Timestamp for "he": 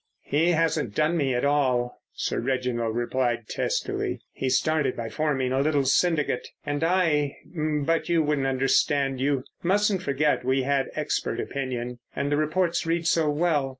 0.23-0.53, 4.33-4.49